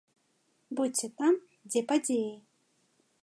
Будзьце 0.79 1.07
там, 1.19 1.37
дзе 1.69 1.81
падзеі. 1.91 2.31